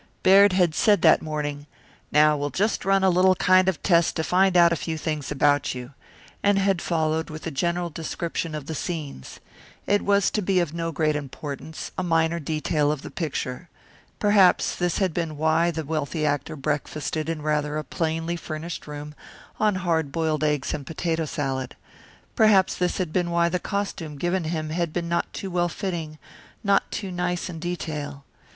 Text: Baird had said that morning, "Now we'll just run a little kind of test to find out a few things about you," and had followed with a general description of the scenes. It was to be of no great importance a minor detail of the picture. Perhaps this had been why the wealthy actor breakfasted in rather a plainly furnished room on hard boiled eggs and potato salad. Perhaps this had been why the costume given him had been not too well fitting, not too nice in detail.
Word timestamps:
Baird 0.23 0.53
had 0.53 0.73
said 0.73 1.03
that 1.03 1.21
morning, 1.21 1.67
"Now 2.11 2.35
we'll 2.35 2.49
just 2.49 2.85
run 2.85 3.03
a 3.03 3.09
little 3.11 3.35
kind 3.35 3.69
of 3.69 3.83
test 3.83 4.15
to 4.15 4.23
find 4.23 4.57
out 4.57 4.73
a 4.73 4.75
few 4.75 4.97
things 4.97 5.31
about 5.31 5.75
you," 5.75 5.93
and 6.41 6.57
had 6.57 6.81
followed 6.81 7.29
with 7.29 7.45
a 7.45 7.51
general 7.51 7.91
description 7.91 8.55
of 8.55 8.65
the 8.65 8.73
scenes. 8.73 9.39
It 9.85 10.01
was 10.01 10.31
to 10.31 10.41
be 10.41 10.59
of 10.59 10.73
no 10.73 10.91
great 10.91 11.15
importance 11.15 11.91
a 11.99 12.03
minor 12.03 12.39
detail 12.39 12.91
of 12.91 13.03
the 13.03 13.11
picture. 13.11 13.69
Perhaps 14.17 14.75
this 14.75 14.97
had 14.97 15.13
been 15.13 15.37
why 15.37 15.69
the 15.69 15.85
wealthy 15.85 16.25
actor 16.25 16.55
breakfasted 16.55 17.29
in 17.29 17.43
rather 17.43 17.77
a 17.77 17.83
plainly 17.83 18.35
furnished 18.37 18.87
room 18.87 19.13
on 19.59 19.75
hard 19.85 20.11
boiled 20.11 20.43
eggs 20.43 20.73
and 20.73 20.87
potato 20.87 21.25
salad. 21.25 21.75
Perhaps 22.35 22.73
this 22.73 22.97
had 22.97 23.13
been 23.13 23.29
why 23.29 23.49
the 23.49 23.59
costume 23.59 24.15
given 24.17 24.45
him 24.45 24.71
had 24.71 24.93
been 24.93 25.07
not 25.07 25.31
too 25.31 25.51
well 25.51 25.69
fitting, 25.69 26.17
not 26.63 26.89
too 26.91 27.11
nice 27.11 27.49
in 27.51 27.59
detail. 27.59 28.23